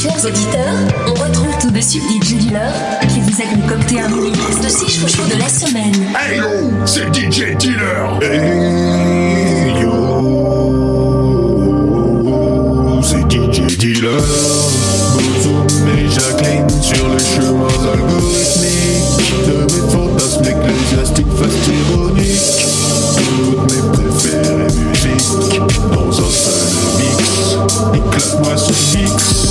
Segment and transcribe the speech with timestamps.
[0.00, 0.78] Chers auditeurs,
[1.08, 2.72] on retrouve tout de suite DJ Dealer
[3.08, 5.92] qui vous a concocté un mini de 6 chouchous de la semaine.
[6.16, 6.44] Hey yo,
[6.86, 8.20] c'est DJ Dealer.
[8.22, 10.22] Hey yo,
[13.02, 14.22] c'est DJ Dealer.
[15.14, 21.58] Bozoum et Jacqueline sur les chemins algorithmiques de mes fantasmes ecclésiastiques fast
[23.16, 26.70] Toutes mes préférées musiques dans un seul
[27.00, 27.58] mix.
[27.94, 29.47] Éclate-moi ce mix.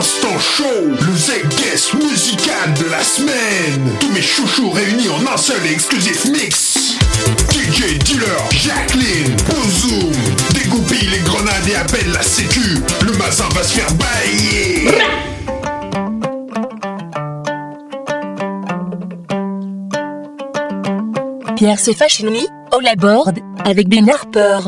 [0.00, 3.98] L'instant show, le Z-Guest musical de la semaine.
[4.00, 6.96] Tous mes chouchous réunis en un seul et exclusif mix.
[7.50, 10.10] DJ Dealer, Jacqueline, Bozoom,
[10.54, 12.78] dégoupille les grenades et appelle la sécu.
[13.04, 14.88] Le mazin va se faire bailler.
[21.56, 23.32] Pierre se Fashion Week, all aboard,
[23.66, 24.60] avec Ben Harper.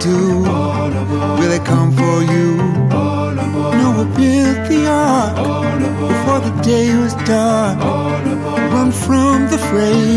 [0.00, 0.42] Two.
[1.38, 2.56] Will it come for you?
[3.80, 5.34] Noah built the ark
[6.12, 7.78] before the day was dark.
[8.72, 10.07] Run from the fray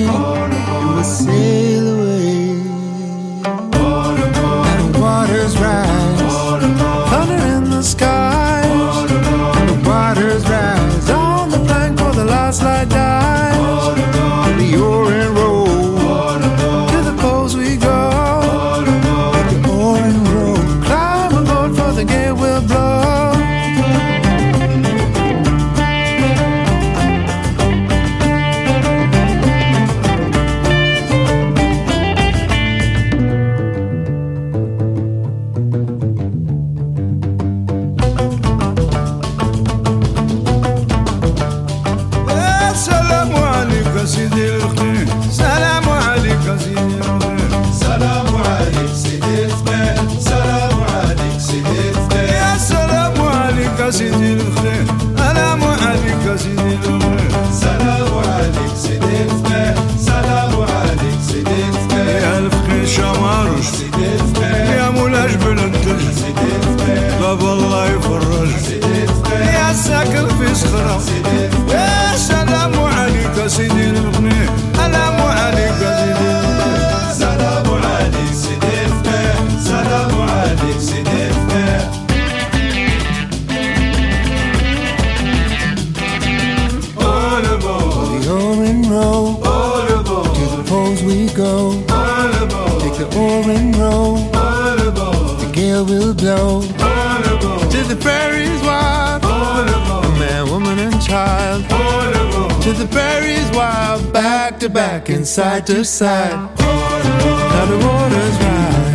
[104.61, 106.37] to back and side to side.
[106.59, 108.93] Now the waters rise.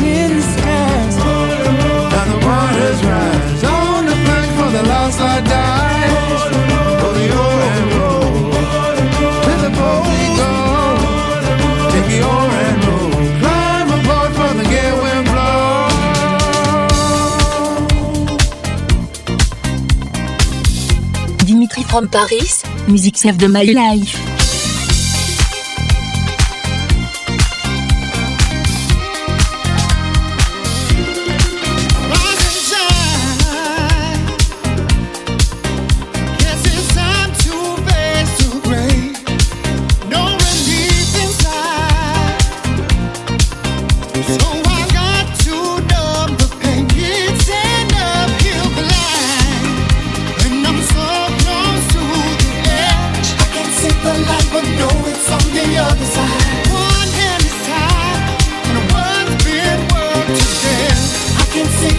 [0.00, 1.16] In the skies.
[2.12, 3.64] Now the waters rise.
[3.64, 6.44] On the plank for the last light dies.
[7.00, 7.26] For the
[7.68, 8.32] and roll.
[9.44, 10.52] To the pole we go.
[11.92, 12.18] Take the
[12.64, 13.12] and roll.
[13.42, 15.92] Climb aboard for the gale wind blow.
[21.44, 24.31] Dimitri from Paris, music save de my life.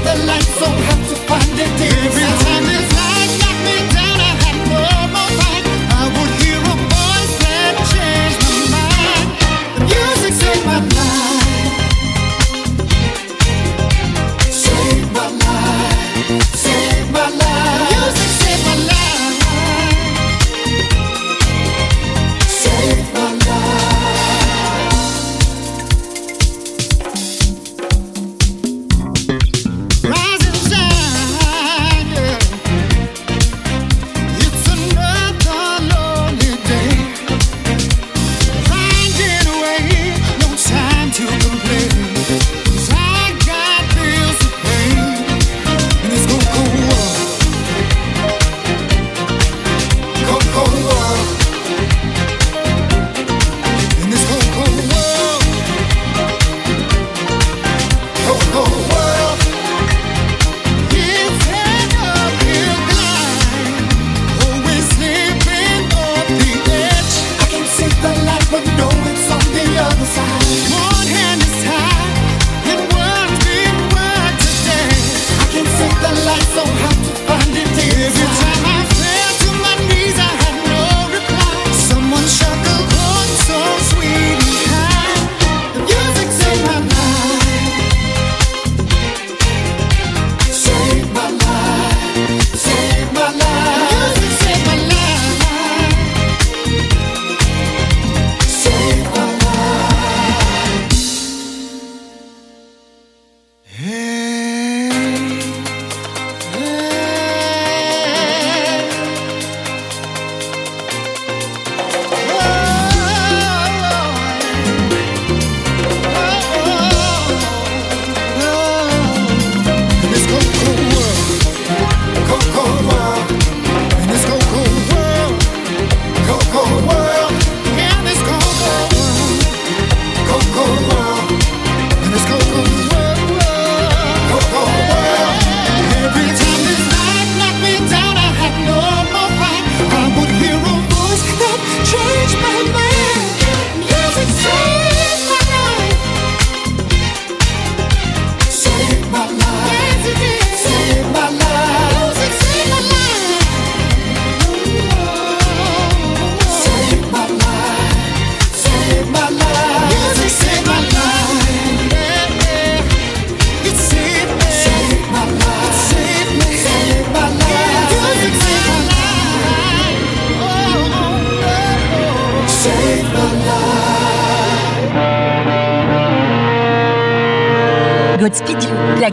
[0.04, 1.82] The light, so have to find it.
[1.82, 2.43] Every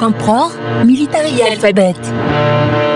[0.02, 0.48] Emperor,
[0.84, 2.89] Military Alphabet.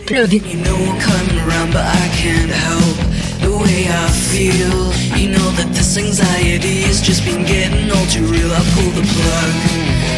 [0.00, 0.32] Plug.
[0.32, 2.98] You know I'm coming around, but I can't help
[3.38, 4.90] the way I feel.
[5.14, 8.50] You know that this anxiety has just been getting all too real.
[8.50, 9.54] I pull the plug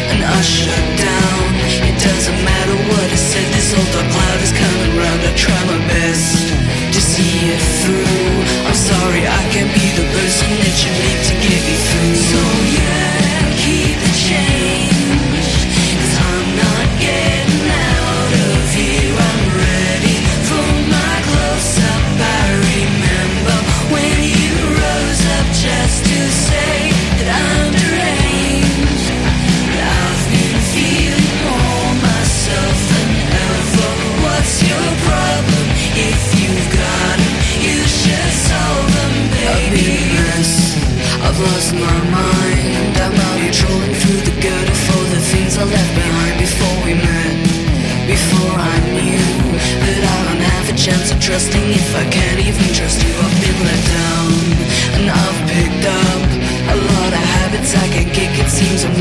[0.09, 1.41] and I shut down.
[1.85, 5.19] It doesn't matter what I said, this old dark cloud is coming around.
[5.21, 6.49] I try my best
[6.93, 8.65] to see it through.
[8.65, 12.17] I'm sorry, I can't be the person that you need to get me through.
[12.17, 12.41] So
[12.81, 13.26] yeah,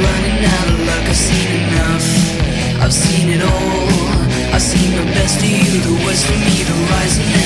[0.05, 1.05] running out of luck.
[1.09, 2.09] I've seen enough.
[2.83, 4.07] I've seen it all.
[4.55, 7.46] I've seen the best of you, the worst for me, the rise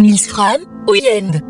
[0.00, 1.49] 1000 francs au.